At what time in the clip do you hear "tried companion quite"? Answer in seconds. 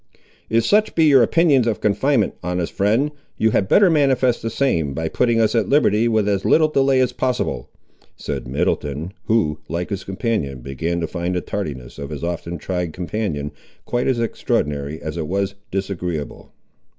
12.57-14.07